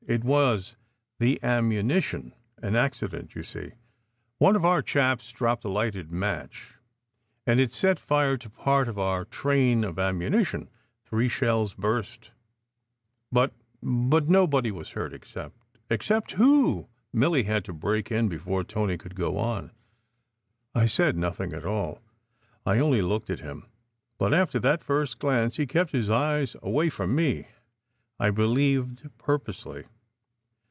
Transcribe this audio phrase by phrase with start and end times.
[0.07, 0.75] It was
[1.19, 3.73] the ammunition; an acci dent, you see.
[4.39, 6.73] One of our chaps dropped a lighted match,
[7.47, 10.69] and it set fire to part of our train of ammunition.
[11.05, 12.31] Three shells burst,
[13.31, 15.55] but but nobody was hurt except"
[15.89, 19.71] "Except who?" Milly had to break in before Tony could go on.
[20.75, 22.01] I said nothing at all.
[22.65, 23.65] I only looked at him.
[24.17, 27.47] But after that first glance he kept his eyes away from me,
[28.19, 29.85] I believed purposely.